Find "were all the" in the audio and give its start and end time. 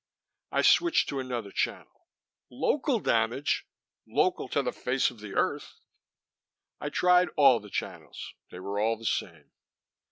8.59-9.05